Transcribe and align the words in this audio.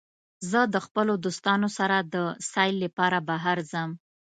زه 0.49 0.59
د 0.73 0.75
خپلو 0.85 1.13
دوستانو 1.25 1.67
سره 1.77 1.97
د 2.13 2.15
سیل 2.51 2.75
لپاره 2.85 3.17
بهر 3.29 3.57
ځم. 3.71 3.89